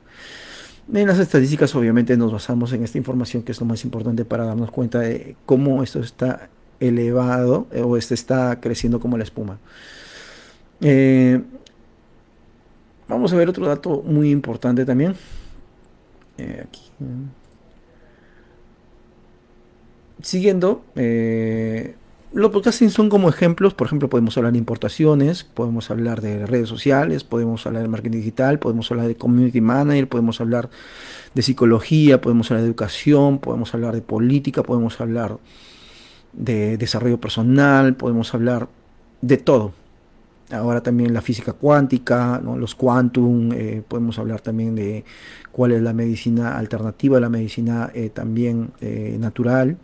En 0.93 1.07
las 1.07 1.19
estadísticas 1.19 1.75
obviamente 1.75 2.17
nos 2.17 2.33
basamos 2.33 2.73
en 2.73 2.85
esta 2.85 2.97
información 2.97 3.43
que 3.43 3.53
es 3.53 3.61
lo 3.61 3.67
más 3.67 3.85
importante 3.85 4.25
para 4.25 4.47
darnos 4.47 4.71
cuenta 4.71 5.01
de 5.01 5.37
cómo 5.45 5.83
esto 5.83 6.01
está 6.01 6.49
elevado 6.81 7.67
eh, 7.71 7.83
o 7.83 7.99
este 7.99 8.15
está 8.15 8.61
creciendo 8.61 8.99
como 8.99 9.19
la 9.19 9.25
espuma. 9.25 9.59
Eh, 10.81 11.43
Vamos 13.09 13.33
a 13.33 13.37
ver 13.37 13.49
otro 13.49 13.67
dato 13.67 14.03
muy 14.07 14.31
importante 14.31 14.85
también. 14.85 15.15
Eh. 16.39 16.65
Siguiendo, 20.23 20.85
eh, 20.95 21.97
los 22.33 22.51
podcasting 22.51 22.91
son 22.91 23.11
como 23.11 23.29
ejemplos, 23.29 23.75
por 23.75 23.89
ejemplo, 23.89 24.09
podemos 24.09 24.37
hablar 24.39 24.53
de 24.53 24.59
importaciones, 24.59 25.45
podemos 25.45 25.91
hablar 25.91 26.21
de 26.21 26.47
redes 26.47 26.69
sociales, 26.69 27.25
podemos 27.25 27.67
hablar 27.67 27.83
de 27.83 27.89
marketing 27.89 28.19
digital, 28.19 28.59
podemos 28.59 28.91
hablar 28.91 29.09
de 29.09 29.17
community 29.17 29.61
manager, 29.61 30.09
podemos 30.09 30.41
hablar 30.41 30.71
de 31.35 31.43
psicología, 31.43 32.21
podemos 32.21 32.51
hablar 32.51 32.63
de 32.63 32.69
educación, 32.69 33.39
podemos 33.39 33.75
hablar 33.75 33.95
de 33.95 34.01
política, 34.01 34.63
podemos 34.63 35.01
hablar 35.01 35.39
de 36.33 36.79
desarrollo 36.79 37.21
personal, 37.21 37.97
podemos 37.97 38.33
hablar 38.33 38.69
de 39.21 39.37
todo 39.37 39.73
ahora 40.53 40.83
también 40.83 41.13
la 41.13 41.23
física 41.23 41.53
cuántica, 41.53 42.41
los 42.41 42.75
quantum, 42.75 43.53
eh, 43.53 43.83
podemos 43.87 44.19
hablar 44.19 44.41
también 44.41 44.75
de 44.75 45.05
cuál 45.51 45.73
es 45.73 45.83
la 45.83 45.93
medicina 45.93 46.57
alternativa, 46.57 47.19
la 47.21 47.29
medicina 47.29 47.91
eh, 47.95 48.11
también 48.11 48.73
eh, 48.81 49.17
natural. 49.19 49.77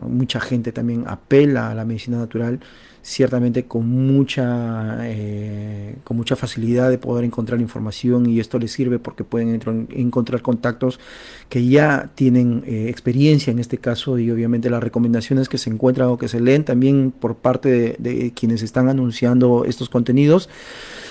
Mucha 0.00 0.40
gente 0.40 0.70
también 0.72 1.04
apela 1.06 1.70
a 1.70 1.74
la 1.74 1.84
medicina 1.84 2.18
natural 2.18 2.60
ciertamente 3.08 3.64
con 3.64 3.88
mucha, 3.88 4.98
eh, 5.04 5.96
con 6.04 6.18
mucha 6.18 6.36
facilidad 6.36 6.90
de 6.90 6.98
poder 6.98 7.24
encontrar 7.24 7.58
información 7.58 8.26
y 8.26 8.38
esto 8.38 8.58
les 8.58 8.70
sirve 8.70 8.98
porque 8.98 9.24
pueden 9.24 9.58
encontrar 9.94 10.42
contactos 10.42 11.00
que 11.48 11.66
ya 11.66 12.10
tienen 12.14 12.62
eh, 12.66 12.88
experiencia 12.90 13.50
en 13.50 13.60
este 13.60 13.78
caso 13.78 14.18
y 14.18 14.30
obviamente 14.30 14.68
las 14.68 14.82
recomendaciones 14.82 15.48
que 15.48 15.56
se 15.56 15.70
encuentran 15.70 16.08
o 16.08 16.18
que 16.18 16.28
se 16.28 16.38
leen 16.38 16.64
también 16.64 17.10
por 17.10 17.36
parte 17.36 17.96
de, 17.98 18.32
quienes 18.32 18.60
están 18.60 18.90
anunciando 18.90 19.64
estos 19.64 19.88
contenidos 19.88 20.50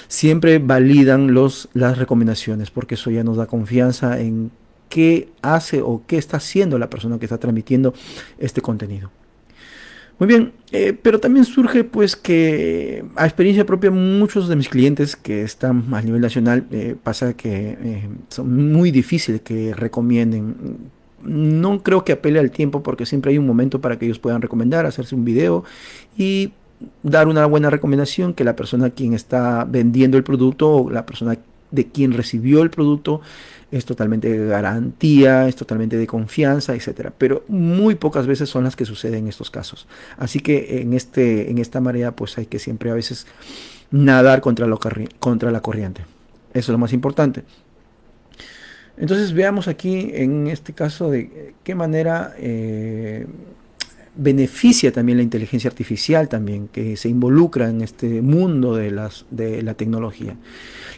siempre 0.07 0.59
validan 0.59 1.33
los, 1.33 1.67
las 1.73 1.97
recomendaciones 1.97 2.69
porque 2.69 2.93
eso 2.93 3.09
ya 3.09 3.23
nos 3.23 3.37
da 3.37 3.47
confianza 3.47 4.19
en 4.19 4.51
qué 4.87 5.29
hace 5.41 5.81
o 5.81 6.03
qué 6.05 6.19
está 6.19 6.37
haciendo 6.37 6.77
la 6.77 6.91
persona 6.91 7.17
que 7.17 7.25
está 7.25 7.39
transmitiendo 7.39 7.95
este 8.37 8.61
contenido. 8.61 9.09
Muy 10.19 10.27
bien, 10.27 10.53
eh, 10.71 10.97
pero 10.99 11.19
también 11.19 11.45
surge 11.45 11.83
pues 11.83 12.15
que 12.15 13.05
a 13.15 13.25
experiencia 13.25 13.67
propia 13.67 13.91
muchos 13.91 14.47
de 14.47 14.55
mis 14.55 14.67
clientes 14.67 15.15
que 15.15 15.43
están 15.43 15.93
a 15.93 16.01
nivel 16.01 16.21
nacional 16.21 16.65
eh, 16.71 16.95
pasa 17.01 17.35
que 17.35 17.77
eh, 17.79 18.09
son 18.29 18.71
muy 18.71 18.89
difíciles 18.89 19.41
que 19.41 19.75
recomienden. 19.75 20.89
No 21.21 21.83
creo 21.83 22.03
que 22.03 22.13
apele 22.13 22.39
al 22.39 22.49
tiempo 22.49 22.81
porque 22.81 23.05
siempre 23.05 23.31
hay 23.31 23.37
un 23.37 23.45
momento 23.45 23.79
para 23.79 23.99
que 23.99 24.05
ellos 24.05 24.17
puedan 24.17 24.41
recomendar, 24.41 24.87
hacerse 24.87 25.13
un 25.13 25.23
video 25.23 25.63
y 26.17 26.53
dar 27.03 27.27
una 27.27 27.45
buena 27.45 27.69
recomendación 27.69 28.33
que 28.33 28.43
la 28.43 28.55
persona 28.55 28.89
quien 28.89 29.13
está 29.13 29.65
vendiendo 29.65 30.17
el 30.17 30.23
producto 30.23 30.71
o 30.71 30.89
la 30.89 31.05
persona 31.05 31.37
de 31.71 31.87
quien 31.87 32.13
recibió 32.13 32.61
el 32.61 32.69
producto 32.69 33.21
es 33.71 33.85
totalmente 33.85 34.29
de 34.29 34.47
garantía, 34.47 35.47
es 35.47 35.55
totalmente 35.55 35.97
de 35.97 36.07
confianza, 36.07 36.73
etcétera. 36.73 37.13
Pero 37.17 37.43
muy 37.47 37.95
pocas 37.95 38.27
veces 38.27 38.49
son 38.49 38.63
las 38.63 38.75
que 38.75 38.85
suceden 38.85 39.27
estos 39.27 39.51
casos. 39.51 39.87
Así 40.17 40.39
que 40.39 40.81
en, 40.81 40.93
este, 40.93 41.51
en 41.51 41.57
esta 41.57 41.81
marea, 41.81 42.15
pues 42.15 42.37
hay 42.37 42.45
que 42.45 42.59
siempre 42.59 42.91
a 42.91 42.93
veces 42.93 43.27
nadar 43.91 44.41
contra, 44.41 44.67
contra 45.19 45.51
la 45.51 45.61
corriente. 45.61 46.01
Eso 46.53 46.71
es 46.71 46.73
lo 46.73 46.77
más 46.77 46.93
importante. 46.93 47.43
Entonces 48.97 49.33
veamos 49.33 49.67
aquí 49.67 50.11
en 50.13 50.47
este 50.47 50.73
caso 50.73 51.11
de 51.11 51.53
qué 51.63 51.75
manera 51.75 52.33
eh, 52.39 53.27
beneficia 54.17 54.91
también 54.91 55.17
la 55.17 55.23
inteligencia 55.23 55.69
artificial 55.69 56.27
también, 56.27 56.67
que 56.67 56.97
se 56.97 57.09
involucra 57.09 57.69
en 57.69 57.81
este 57.81 58.21
mundo 58.21 58.75
de, 58.75 58.91
las, 58.91 59.25
de 59.31 59.61
la 59.61 59.73
tecnología. 59.73 60.35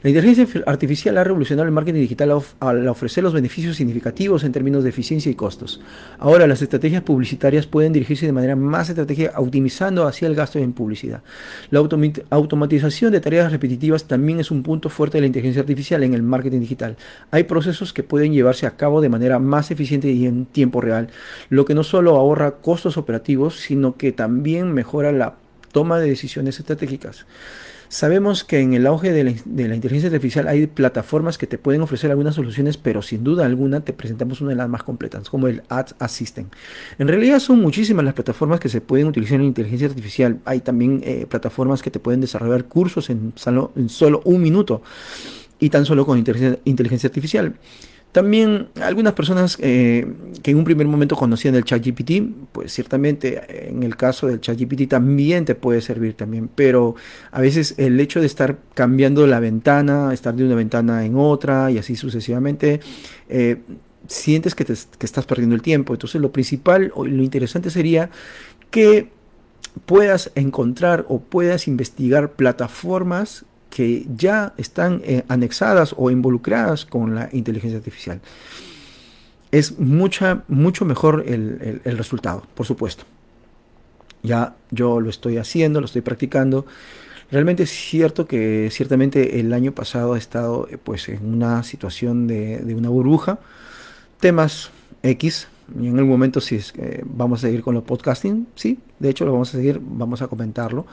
La 0.02 0.10
inteligencia 0.10 0.64
artificial 0.66 1.18
ha 1.18 1.24
revolucionado 1.26 1.68
el 1.68 1.74
marketing 1.74 2.00
digital 2.00 2.42
al 2.62 2.88
ofrecer 2.88 3.24
los 3.24 3.34
beneficios 3.34 3.76
significativos 3.76 4.46
en 4.46 4.54
términos 4.54 4.84
de 4.84 4.90
eficiencia 4.90 5.30
y 5.30 5.36
costos. 5.36 5.82
Ahora 6.20 6.48
las 6.48 6.62
estrategias 6.62 7.04
publicitarias 7.04 7.68
pueden 7.68 7.92
dirigirse 7.92 8.26
de 8.26 8.32
manera 8.32 8.56
más 8.56 8.90
estratégica 8.90 9.34
optimizando 9.38 10.08
hacia 10.08 10.28
el 10.28 10.36
gasto 10.36 10.58
en 10.58 10.72
publicidad. 10.72 11.22
La 11.70 11.80
automatización 11.80 13.12
de 13.12 13.20
tareas 13.20 13.52
repetitivas 13.52 14.06
también 14.06 14.40
es 14.40 14.52
un 14.52 14.64
punto 14.64 14.90
fuerte 14.90 15.18
de 15.18 15.22
la 15.22 15.28
inteligencia 15.28 15.62
artificial 15.62 16.02
en 16.04 16.14
el 16.14 16.24
marketing 16.24 16.62
digital. 16.62 16.96
Hay 17.32 17.44
procesos 17.44 17.92
que 17.92 18.04
pueden 18.04 18.32
llevarse 18.32 18.68
a 18.68 18.78
cabo 18.78 19.02
de 19.02 19.10
manera 19.10 19.40
más 19.40 19.70
eficiente 19.72 20.10
y 20.10 20.26
en 20.26 20.46
tiempo 20.46 20.80
real, 20.80 21.10
lo 21.50 21.66
que 21.66 21.76
no 21.76 21.84
solo 21.84 22.16
ahorra 22.16 22.52
costos 22.52 22.98
sino 23.60 23.98
que 23.98 24.12
también 24.12 24.74
mejora 24.74 25.12
la 25.12 25.36
toma 25.72 26.00
de 26.00 26.10
decisiones 26.10 26.60
estratégicas. 26.60 27.26
Sabemos 27.92 28.44
que 28.44 28.60
en 28.60 28.76
el 28.76 28.86
auge 28.86 29.12
de 29.12 29.24
la, 29.24 29.32
inteligencia 29.76 30.10
artificial 30.10 30.48
hay 30.48 30.68
plataformas 30.68 31.40
que 31.40 31.48
te 31.48 31.58
pueden 31.58 31.82
ofrecer 31.82 32.12
algunas 32.12 32.36
soluciones, 32.36 32.78
pero 32.78 33.02
sin 33.02 33.24
duda 33.24 33.48
alguna 33.48 33.82
te 33.82 33.94
presentamos 33.94 34.42
una 34.42 34.52
de 34.52 34.58
las 34.58 34.70
más 34.70 34.84
completas, 34.84 35.28
como 35.28 35.48
el 35.48 35.64
Ads 35.70 35.96
Assistant. 35.98 36.54
En 37.00 37.08
realidad 37.08 37.40
son 37.40 37.60
muchísimas 37.60 38.06
las 38.06 38.14
plataformas 38.14 38.60
que 38.60 38.70
se 38.70 38.80
pueden 38.80 39.08
utilizar 39.08 39.40
en 39.40 39.48
inteligencia 39.48 39.88
artificial. 39.88 40.40
Hay 40.46 40.60
también 40.60 41.02
eh, 41.04 41.26
plataformas 41.28 41.82
que 41.82 41.90
te 41.90 42.00
pueden 42.00 42.22
desarrollar 42.22 42.66
cursos 42.66 43.10
en 43.10 43.34
solo, 43.36 43.72
en 43.76 43.90
solo 43.90 44.22
un 44.24 44.40
minuto 44.40 44.84
y 45.60 45.72
tan 45.72 45.84
solo 45.84 46.06
con 46.06 46.20
inteligencia 46.20 47.08
artificial. 47.08 47.56
También 48.12 48.70
algunas 48.82 49.14
personas 49.14 49.56
eh, 49.62 50.08
que 50.42 50.52
en 50.52 50.58
un 50.58 50.64
primer 50.64 50.88
momento 50.88 51.16
conocían 51.16 51.54
el 51.54 51.64
ChatGPT, 51.64 52.12
pues 52.52 52.74
ciertamente 52.74 53.70
en 53.70 53.84
el 53.84 53.96
caso 53.96 54.26
del 54.26 54.42
ChatGPT 54.42 54.88
también 54.90 55.46
te 55.46 55.54
puede 55.54 55.82
servir 55.82 56.16
también, 56.16 56.50
pero 56.54 56.96
a 57.32 57.40
veces 57.40 57.76
el 57.78 58.00
hecho 58.00 58.20
de 58.20 58.26
estar 58.26 58.58
cambiando 58.74 59.28
la 59.28 59.40
ventana, 59.40 60.12
estar 60.12 60.34
de 60.34 60.44
una 60.44 60.56
ventana 60.56 61.06
en 61.06 61.18
otra 61.18 61.70
y 61.70 61.78
así 61.78 61.96
sucesivamente, 61.96 62.80
eh, 63.30 63.58
sientes 64.08 64.56
que, 64.56 64.66
que 64.66 64.74
estás 64.74 65.26
perdiendo 65.28 65.54
el 65.54 65.62
tiempo. 65.62 65.94
Entonces 65.94 66.20
lo 66.20 66.32
principal 66.32 66.92
o 66.96 67.06
lo 67.06 67.22
interesante 67.22 67.70
sería 67.70 68.10
que 68.72 69.12
puedas 69.86 70.32
encontrar 70.34 71.06
o 71.10 71.20
puedas 71.20 71.68
investigar 71.68 72.32
plataformas 72.32 73.46
que 73.70 74.06
ya 74.16 74.54
están 74.58 75.02
eh, 75.04 75.24
anexadas 75.28 75.94
o 75.98 76.12
involucradas 76.12 76.86
con 76.86 77.16
la 77.16 77.30
inteligencia 77.32 77.78
artificial. 77.78 78.20
Es 79.52 79.80
mucha, 79.80 80.44
mucho 80.48 80.86
mejor 80.86 81.24
el, 81.28 81.82
resultado, 81.98 82.44
por 82.56 82.66
supuesto. 82.66 83.04
Ya 84.22 84.56
yo 84.70 85.00
lo 85.00 85.10
estoy 85.10 85.38
haciendo, 85.38 85.80
lo 85.80 85.86
estoy 85.86 86.02
practicando. 86.02 86.66
Realmente 87.32 87.64
es 87.64 87.72
cierto 87.72 88.28
que 88.28 88.70
ciertamente 88.72 89.40
el 89.40 89.54
año 89.54 89.72
pasado 89.72 90.16
he 90.16 90.20
estado 90.20 90.68
eh, 90.70 90.78
pues 90.78 91.10
en 91.10 91.26
una 91.26 91.64
situación 91.64 92.28
de, 92.28 92.76
una 92.76 92.90
burbuja. 92.90 93.40
Temas 94.20 94.72
X, 95.02 95.48
y 95.80 95.88
en 95.88 95.98
el 95.98 96.06
momento 96.06 96.42
si 96.42 96.56
es, 96.56 96.74
vamos 97.06 97.40
a 97.40 97.48
seguir 97.48 97.62
con 97.62 97.74
los 97.76 97.84
podcasting, 97.84 98.48
sí, 98.56 98.80
de 99.00 99.10
hecho 99.10 99.26
lo 99.26 99.32
vamos 99.32 99.50
a 99.50 99.58
seguir, 99.58 99.80
vamos 99.82 100.22
a 100.22 100.28
comentarlo, 100.28 100.86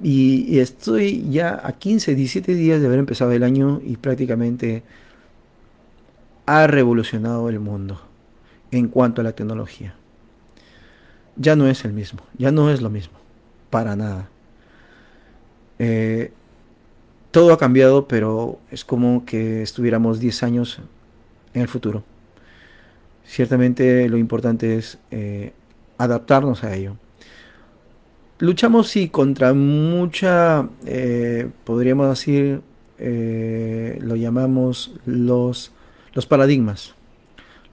y, 0.00 0.58
estoy 0.58 1.28
ya 1.30 1.60
a 1.62 1.72
15, 1.72 2.14
17 2.14 2.54
días 2.54 2.80
de 2.80 2.86
haber 2.86 2.98
empezado 2.98 3.32
el 3.32 3.42
año 3.42 3.80
y 3.84 3.96
prácticamente 3.96 4.82
ha 6.46 6.66
revolucionado 6.66 7.48
el 7.48 7.60
mundo 7.60 8.00
en 8.70 8.88
cuanto 8.88 9.20
a 9.20 9.24
la 9.24 9.32
tecnología. 9.32 9.94
Ya 11.36 11.56
no 11.56 11.66
es 11.66 11.84
el 11.84 11.92
mismo, 11.92 12.20
ya 12.36 12.50
no 12.52 12.70
es 12.70 12.82
lo 12.82 12.90
mismo, 12.90 13.14
para 13.70 13.96
nada. 13.96 14.28
Eh, 15.78 16.32
todo 17.30 17.52
ha 17.52 17.58
cambiado, 17.58 18.06
pero 18.06 18.58
es 18.70 18.84
como 18.84 19.24
que 19.24 19.62
estuviéramos 19.62 20.20
10 20.20 20.42
años 20.42 20.80
en 21.54 21.62
el 21.62 21.68
futuro. 21.68 22.04
Ciertamente 23.24 24.08
lo 24.08 24.18
importante 24.18 24.76
es 24.76 24.98
eh, 25.10 25.52
adaptarnos 25.96 26.64
a 26.64 26.74
ello. 26.74 26.96
Luchamos 28.42 28.88
sí 28.88 29.08
contra 29.08 29.54
mucha, 29.54 30.68
eh, 30.84 31.48
podríamos 31.62 32.08
decir, 32.08 32.60
eh, 32.98 34.00
lo 34.02 34.16
llamamos 34.16 34.96
los, 35.06 35.70
los 36.12 36.26
paradigmas. 36.26 36.96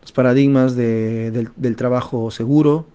Los 0.04 0.12
paradigmas 0.12 0.76
del, 0.76 1.50
del 1.56 1.76
trabajo 1.76 2.30
seguro, 2.30 2.86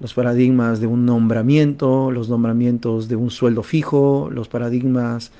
los 0.00 0.14
paradigmas 0.14 0.80
de 0.80 0.86
un 0.86 1.04
nombramiento, 1.04 2.10
los 2.10 2.30
nombramientos 2.30 3.08
de 3.08 3.16
un 3.16 3.30
sueldo 3.30 3.62
fijo, 3.62 4.30
los 4.32 4.48
paradigmas 4.48 5.32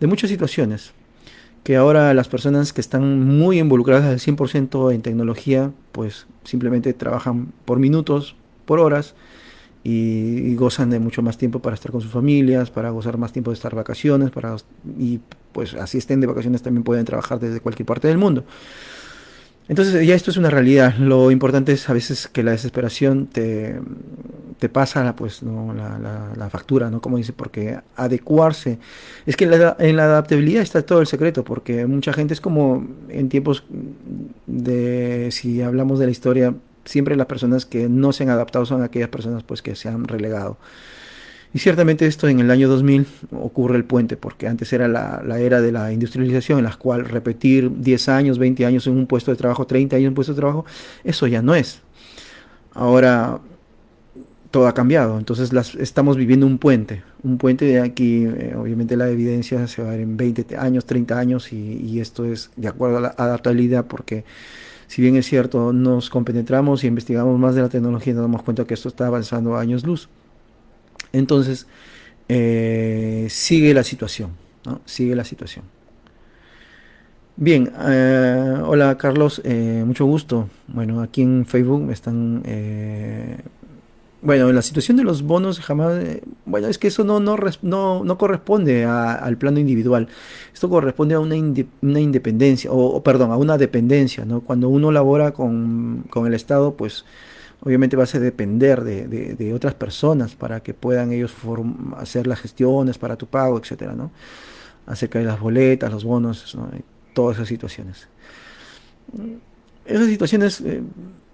de 0.00 0.08
muchas 0.08 0.28
situaciones 0.28 0.92
que 1.62 1.76
ahora 1.76 2.12
las 2.14 2.26
personas 2.26 2.72
que 2.72 2.80
están 2.80 3.38
muy 3.38 3.60
involucradas 3.60 4.06
al 4.06 4.18
100% 4.18 4.92
en 4.92 5.02
tecnología, 5.02 5.70
pues 5.92 6.26
simplemente 6.42 6.92
trabajan 6.94 7.52
por 7.64 7.78
minutos, 7.78 8.34
por 8.66 8.80
horas, 8.80 9.14
y, 9.84 10.54
gozan 10.54 10.90
de 10.90 10.98
mucho 10.98 11.22
más 11.22 11.38
tiempo 11.38 11.60
para 11.60 11.74
estar 11.74 11.90
con 11.90 12.00
sus 12.00 12.12
familias, 12.12 12.70
para 12.70 12.90
gozar 12.90 13.18
más 13.18 13.32
tiempo 13.32 13.50
de 13.50 13.56
estar 13.56 13.74
vacaciones, 13.74 14.30
para, 14.30 14.56
y 14.98 15.20
pues 15.52 15.74
así 15.74 15.98
estén 15.98 16.20
de 16.20 16.26
vacaciones 16.26 16.62
también 16.62 16.84
pueden 16.84 17.04
trabajar 17.04 17.40
desde 17.40 17.60
cualquier 17.60 17.86
parte 17.86 18.08
del 18.08 18.18
mundo. 18.18 18.44
Entonces 19.68 20.06
ya 20.06 20.14
esto 20.14 20.30
es 20.30 20.36
una 20.36 20.50
realidad. 20.50 20.96
Lo 20.96 21.30
importante 21.30 21.72
es 21.72 21.88
a 21.88 21.92
veces 21.92 22.28
que 22.28 22.42
la 22.42 22.50
desesperación 22.50 23.26
te, 23.26 23.80
te 24.58 24.68
pasa 24.68 25.14
pues, 25.16 25.42
¿no? 25.42 25.72
la, 25.72 25.98
la, 26.36 26.50
factura, 26.50 26.90
¿no? 26.90 27.00
Como 27.00 27.16
dice, 27.16 27.32
porque 27.32 27.78
adecuarse. 27.96 28.78
Es 29.24 29.36
que 29.36 29.44
en 29.44 29.96
la 29.96 30.04
adaptabilidad 30.04 30.62
está 30.62 30.82
todo 30.82 31.00
el 31.00 31.06
secreto, 31.06 31.44
porque 31.44 31.86
mucha 31.86 32.12
gente 32.12 32.34
es 32.34 32.40
como 32.40 32.86
en 33.08 33.28
tiempos 33.28 33.64
de, 34.46 35.28
si 35.30 35.62
hablamos 35.62 35.98
de 35.98 36.06
la 36.06 36.12
historia, 36.12 36.54
siempre 36.84 37.16
las 37.16 37.26
personas 37.26 37.66
que 37.66 37.88
no 37.88 38.12
se 38.12 38.24
han 38.24 38.30
adaptado 38.30 38.66
son 38.66 38.82
aquellas 38.82 39.08
personas 39.08 39.42
pues 39.42 39.62
que 39.62 39.74
se 39.74 39.88
han 39.88 40.04
relegado. 40.04 40.58
Y 41.54 41.58
ciertamente 41.58 42.06
esto 42.06 42.28
en 42.28 42.40
el 42.40 42.50
año 42.50 42.68
2000 42.68 43.06
ocurre 43.32 43.76
el 43.76 43.84
puente, 43.84 44.16
porque 44.16 44.48
antes 44.48 44.72
era 44.72 44.88
la, 44.88 45.22
era 45.38 45.60
de 45.60 45.70
la 45.70 45.92
industrialización, 45.92 46.58
en 46.58 46.64
la 46.64 46.74
cual 46.74 47.04
repetir 47.04 47.70
10 47.70 48.08
años, 48.08 48.38
20 48.38 48.64
años 48.64 48.86
en 48.86 48.94
un 48.96 49.06
puesto 49.06 49.30
de 49.30 49.36
trabajo, 49.36 49.66
30 49.66 49.96
años 49.96 50.04
en 50.04 50.08
un 50.08 50.14
puesto 50.14 50.32
de 50.32 50.38
trabajo, 50.38 50.64
eso 51.04 51.26
ya 51.26 51.42
no 51.42 51.54
es. 51.54 51.82
Ahora 52.72 53.40
todo 54.50 54.66
ha 54.66 54.72
cambiado, 54.74 55.18
entonces 55.18 55.52
las, 55.52 55.74
estamos 55.74 56.16
viviendo 56.16 56.46
un 56.46 56.58
puente, 56.58 57.02
un 57.22 57.36
puente 57.36 57.66
de 57.66 57.80
aquí, 57.80 58.24
eh, 58.24 58.54
obviamente 58.56 58.96
la 58.96 59.08
evidencia 59.08 59.66
se 59.66 59.82
va 59.82 59.88
a 59.88 59.90
ver 59.92 60.00
en 60.00 60.16
20 60.16 60.56
años, 60.56 60.86
30 60.86 61.18
años, 61.18 61.52
y, 61.52 61.56
y 61.56 62.00
esto 62.00 62.24
es 62.24 62.50
de 62.56 62.68
acuerdo 62.68 62.98
a 62.98 63.00
la 63.00 63.08
adaptabilidad, 63.08 63.86
porque 63.86 64.24
si 64.92 65.00
bien 65.00 65.16
es 65.16 65.24
cierto, 65.24 65.72
nos 65.72 66.10
compenetramos 66.10 66.84
y 66.84 66.86
investigamos 66.86 67.38
más 67.38 67.54
de 67.54 67.62
la 67.62 67.70
tecnología 67.70 68.10
y 68.10 68.14
nos 68.14 68.24
damos 68.24 68.42
cuenta 68.42 68.66
que 68.66 68.74
esto 68.74 68.90
está 68.90 69.06
avanzando 69.06 69.56
a 69.56 69.60
años 69.62 69.86
luz. 69.86 70.10
Entonces, 71.14 71.66
eh, 72.28 73.26
sigue 73.30 73.72
la 73.72 73.84
situación. 73.84 74.32
Sigue 74.84 75.16
la 75.16 75.24
situación. 75.24 75.64
Bien, 77.36 77.72
eh, 77.88 78.58
hola 78.66 78.98
Carlos, 78.98 79.40
eh, 79.44 79.82
mucho 79.86 80.04
gusto. 80.04 80.50
Bueno, 80.68 81.00
aquí 81.00 81.22
en 81.22 81.46
Facebook 81.46 81.84
me 81.84 81.94
están 81.94 82.42
bueno, 84.22 84.52
la 84.52 84.62
situación 84.62 84.96
de 84.96 85.02
los 85.02 85.22
bonos 85.22 85.58
jamás, 85.58 85.94
eh, 85.96 86.22
bueno, 86.46 86.68
es 86.68 86.78
que 86.78 86.86
eso 86.86 87.02
no, 87.02 87.18
no, 87.18 87.36
no, 88.04 88.18
corresponde 88.18 88.84
al 88.84 89.36
plano 89.36 89.58
individual. 89.58 90.08
Esto 90.54 90.68
corresponde 90.70 91.16
a 91.16 91.20
una, 91.20 91.34
una 91.82 92.00
independencia, 92.00 92.70
o, 92.72 93.02
perdón, 93.02 93.32
a 93.32 93.36
una 93.36 93.58
dependencia, 93.58 94.24
¿no? 94.24 94.40
Cuando 94.40 94.68
uno 94.68 94.92
labora 94.92 95.32
con, 95.32 96.04
el 96.24 96.34
Estado, 96.34 96.76
pues 96.76 97.04
obviamente 97.62 97.96
vas 97.96 98.14
a 98.14 98.20
depender 98.20 98.84
de, 98.84 99.52
otras 99.54 99.74
personas 99.74 100.36
para 100.36 100.60
que 100.62 100.72
puedan 100.72 101.12
ellos 101.12 101.34
hacer 101.96 102.28
las 102.28 102.40
gestiones 102.40 102.98
para 102.98 103.16
tu 103.16 103.26
pago, 103.26 103.58
etcétera, 103.58 103.94
¿no? 103.94 104.12
Acerca 104.86 105.18
de 105.18 105.24
las 105.24 105.40
boletas, 105.40 105.90
los 105.90 106.04
bonos, 106.04 106.56
todas 107.12 107.38
esas 107.38 107.48
situaciones. 107.48 108.08
Esas 109.84 110.06
situaciones... 110.06 110.60
Eh, 110.60 110.82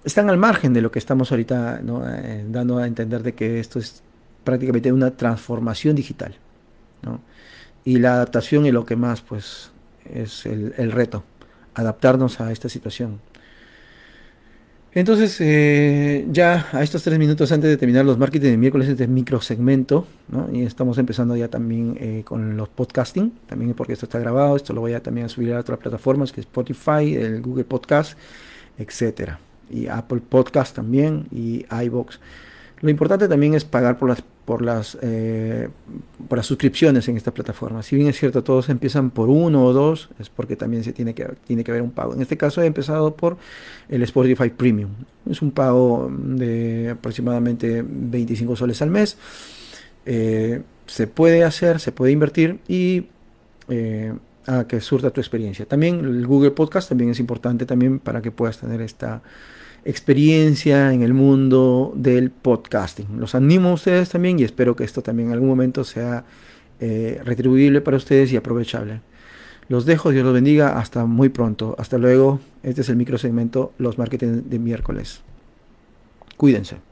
están 0.05 0.31
al 0.31 0.39
margen 0.39 0.73
de 0.73 0.81
lo 0.81 0.91
que 0.91 0.99
estamos 0.99 1.31
ahorita 1.31 1.81
eh, 1.83 2.45
dando 2.49 2.79
a 2.79 2.87
entender 2.87 3.23
de 3.23 3.35
que 3.35 3.61
esto 3.61 3.79
es 3.79 4.03
prácticamente 4.45 4.93
una 4.93 5.11
transformación 5.11 5.95
digital. 5.95 6.35
Y 7.85 7.99
la 7.99 8.15
adaptación 8.15 8.67
es 8.67 8.73
lo 8.73 8.85
que 8.85 8.97
más 8.97 9.21
pues 9.21 9.71
es 10.05 10.47
el, 10.47 10.93
reto, 10.93 11.25
adaptarnos 11.75 12.41
a 12.41 12.51
esta 12.53 12.69
situación. 12.69 13.21
Entonces, 14.95 15.37
eh, 15.41 16.27
ya 16.31 16.67
a 16.73 16.83
estos 16.83 17.03
tres 17.03 17.19
minutos 17.19 17.53
antes 17.53 17.69
de 17.71 17.77
terminar 17.77 18.05
los 18.05 18.19
marketing 18.19 18.51
de 18.51 18.57
miércoles, 18.57 18.89
este 18.89 19.07
microsegmento, 19.07 20.07
¿no? 20.29 20.49
y 20.53 20.63
estamos 20.63 20.99
empezando 20.99 21.37
ya 21.37 21.49
también 21.49 21.97
eh, 22.01 22.23
con 22.25 22.57
los 22.57 22.69
podcasting, 22.69 23.33
también 23.47 23.75
porque 23.75 23.93
esto 23.93 24.07
está 24.07 24.19
grabado, 24.19 24.57
esto 24.57 24.73
lo 24.73 24.81
voy 24.81 24.95
a 24.95 25.03
también 25.03 25.29
subir 25.29 25.53
a 25.53 25.61
otras 25.61 25.79
plataformas, 25.79 26.33
que 26.33 26.41
es 26.41 26.47
Spotify, 26.47 27.15
el 27.15 27.43
Google 27.43 27.65
Podcast, 27.65 28.19
etcétera 28.79 29.39
y 29.71 29.87
Apple 29.87 30.21
Podcast 30.27 30.75
también 30.75 31.27
y 31.31 31.67
iBox. 31.71 32.19
Lo 32.81 32.91
importante 32.91 33.29
también 33.29 33.55
es 33.55 33.65
pagar 33.65 33.99
por 33.99 34.09
las 34.09 34.23
por 34.45 34.63
las 34.63 34.97
eh, 35.03 35.69
por 36.29 36.39
las 36.39 36.47
suscripciones 36.47 37.09
en 37.09 37.17
esta 37.17 37.33
plataforma. 37.33 37.83
Si 37.83 37.97
bien 37.97 38.09
es 38.09 38.19
cierto 38.19 38.43
todos 38.43 38.69
empiezan 38.69 39.11
por 39.11 39.29
uno 39.29 39.65
o 39.65 39.73
dos, 39.73 40.09
es 40.19 40.31
porque 40.31 40.57
también 40.57 40.85
se 40.85 40.93
tiene 40.93 41.15
que 41.15 41.27
tiene 41.47 41.65
que 41.65 41.71
haber 41.71 41.83
un 41.83 41.91
pago. 41.91 42.15
En 42.15 42.23
este 42.23 42.37
caso 42.37 42.63
he 42.63 42.67
empezado 42.67 43.15
por 43.15 43.37
el 43.89 44.03
Spotify 44.03 44.51
Premium. 44.51 44.91
Es 45.29 45.43
un 45.43 45.51
pago 45.51 46.11
de 46.11 46.91
aproximadamente 46.91 47.85
25 47.87 48.57
soles 48.57 48.81
al 48.81 48.91
mes. 48.91 49.17
Eh, 50.07 50.63
se 50.87 51.07
puede 51.07 51.45
hacer, 51.45 51.81
se 51.81 51.93
puede 51.93 52.13
invertir 52.13 52.61
y 52.67 53.09
eh, 53.69 54.15
a 54.47 54.67
que 54.67 54.81
surta 54.81 55.11
tu 55.11 55.21
experiencia. 55.21 55.67
También 55.67 56.01
el 56.01 56.27
Google 56.27 56.53
Podcast 56.53 56.89
también 56.89 57.11
es 57.11 57.21
importante 57.21 57.67
también 57.67 57.99
para 57.99 58.23
que 58.23 58.31
puedas 58.31 58.59
tener 58.59 58.81
esta 58.81 59.21
experiencia 59.85 60.93
en 60.93 61.03
el 61.03 61.15
mundo 61.15 61.93
del 61.97 62.31
podcasting. 62.31 63.19
Los 63.19 63.35
animo 63.35 63.71
a 63.71 63.75
ustedes 63.75 64.11
también 64.11 64.39
y 64.39 64.45
espero 64.45 64.77
que 64.77 64.85
esto 64.85 65.03
también 65.03 65.29
en 65.29 65.35
algún 65.35 65.49
momento 65.49 65.85
sea 65.85 66.25
eh, 66.81 67.21
retribuible 67.25 67.81
para 67.81 67.97
ustedes 67.97 68.33
y 68.33 68.37
aprovechable. 68.37 69.01
Los 69.69 69.85
dejo, 69.85 70.11
Dios 70.11 70.25
los 70.25 70.33
bendiga, 70.33 70.79
hasta 70.79 71.05
muy 71.05 71.29
pronto. 71.29 71.77
Hasta 71.79 71.99
luego. 71.99 72.41
Este 72.63 72.81
es 72.81 72.89
el 72.89 72.97
microsegmento 72.97 73.73
Los 73.79 73.99
Marketing 73.99 74.43
de 74.47 74.59
miércoles. 74.59 75.21
Cuídense. 76.37 76.88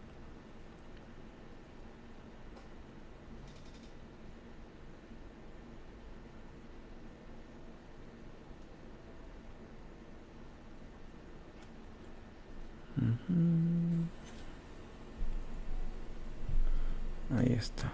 Ahí 17.36 17.52
está. 17.52 17.92